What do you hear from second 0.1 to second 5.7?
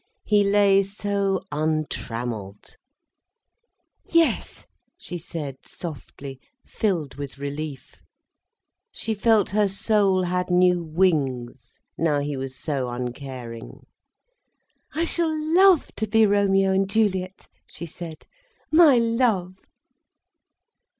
He lay so untrammelled. "Yes," she said